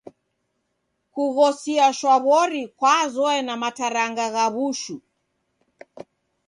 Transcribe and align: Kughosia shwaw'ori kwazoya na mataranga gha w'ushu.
Kughosia 1.13 1.87
shwaw'ori 1.99 2.61
kwazoya 2.77 3.41
na 3.47 3.53
mataranga 3.61 4.25
gha 4.33 4.45
w'ushu. 4.55 4.95